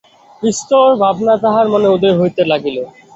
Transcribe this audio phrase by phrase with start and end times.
[0.43, 2.77] বিস্তর ভাবনা তাঁহার মনে উদয় হইতে লাগিল।